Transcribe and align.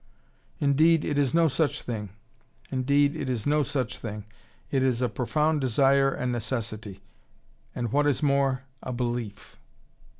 "Indeed, 0.59 1.05
it 1.05 1.19
is 1.19 1.31
no 1.35 1.47
such 1.47 1.83
thing. 1.83 2.09
Indeed, 2.71 3.15
it 3.15 3.29
is 3.29 3.45
no 3.45 3.61
such 3.61 3.99
thing. 3.99 4.23
It 4.71 4.81
is 4.81 4.99
a 5.03 5.07
profound 5.07 5.61
desire 5.61 6.11
and 6.11 6.31
necessity: 6.31 7.03
and 7.75 7.91
what 7.91 8.07
is 8.07 8.23
more, 8.23 8.63
a 8.81 8.93
belief." 8.93 9.57